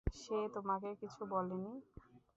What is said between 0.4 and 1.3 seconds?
তোমাকে কিছু